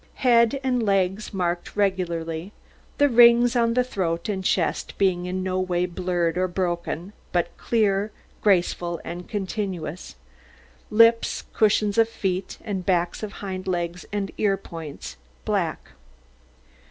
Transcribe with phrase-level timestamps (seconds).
[0.15, 2.53] Head and legs marked regularly,
[2.97, 7.55] the rings on the throat and chest being in no way blurred or broken, but
[7.55, 8.11] clear,
[8.41, 10.15] graceful, and continuous;
[10.89, 15.91] lips, cushions of feet, and backs of hind legs, and the ear points, black.